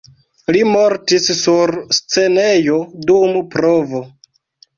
Li 0.55 0.61
mortis 0.69 1.27
sur 1.41 1.73
scenejo 1.99 2.81
dum 3.11 3.37
provo. 3.53 4.03